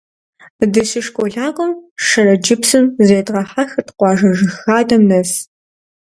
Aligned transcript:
Дыщышколакӏуэм 0.71 1.73
Шэрэджыпсым 2.05 2.85
зредгъэхьэхырт 3.05 3.89
къуажэ 3.97 4.29
жыгхадэм 4.37 5.03
нэс. 5.09 5.31